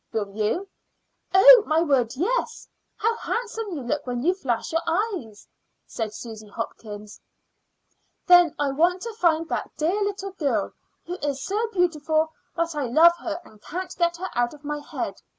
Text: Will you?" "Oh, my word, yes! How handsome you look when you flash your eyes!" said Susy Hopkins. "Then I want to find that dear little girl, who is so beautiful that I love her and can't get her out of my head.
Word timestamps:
Will 0.11 0.35
you?" 0.35 0.67
"Oh, 1.31 1.63
my 1.67 1.83
word, 1.83 2.15
yes! 2.15 2.67
How 2.97 3.15
handsome 3.17 3.73
you 3.75 3.81
look 3.83 4.07
when 4.07 4.23
you 4.23 4.33
flash 4.33 4.71
your 4.71 4.81
eyes!" 4.87 5.47
said 5.85 6.11
Susy 6.11 6.47
Hopkins. 6.47 7.21
"Then 8.25 8.55
I 8.57 8.71
want 8.71 9.03
to 9.03 9.13
find 9.19 9.47
that 9.49 9.69
dear 9.77 10.01
little 10.01 10.31
girl, 10.31 10.73
who 11.05 11.17
is 11.21 11.43
so 11.43 11.67
beautiful 11.71 12.33
that 12.55 12.73
I 12.73 12.85
love 12.87 13.15
her 13.17 13.39
and 13.45 13.61
can't 13.61 13.95
get 13.95 14.17
her 14.17 14.29
out 14.33 14.55
of 14.55 14.63
my 14.63 14.79
head. 14.79 15.21